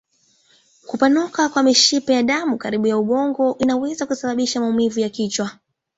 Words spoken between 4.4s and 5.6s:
maumivu ya kichwa.